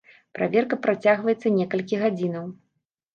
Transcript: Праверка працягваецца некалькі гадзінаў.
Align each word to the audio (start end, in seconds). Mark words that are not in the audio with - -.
Праверка 0.37 0.79
працягваецца 0.85 1.51
некалькі 1.57 1.99
гадзінаў. 2.05 2.49